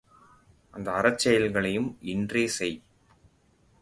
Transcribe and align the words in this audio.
அந்த 0.73 0.91
அறச்செயல்களையும் 0.91 1.97
இன்றே 2.05 2.47
செய்! 2.47 2.77